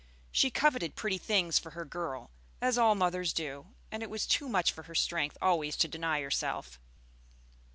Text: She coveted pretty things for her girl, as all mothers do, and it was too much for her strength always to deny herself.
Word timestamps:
She 0.31 0.49
coveted 0.49 0.95
pretty 0.95 1.19
things 1.19 1.59
for 1.59 1.69
her 1.77 1.85
girl, 1.85 2.31
as 2.59 2.75
all 2.75 2.95
mothers 2.95 3.33
do, 3.33 3.67
and 3.91 4.01
it 4.01 4.09
was 4.09 4.25
too 4.25 4.49
much 4.49 4.71
for 4.71 4.81
her 4.81 4.95
strength 4.95 5.37
always 5.43 5.77
to 5.77 5.87
deny 5.87 6.21
herself. 6.21 6.79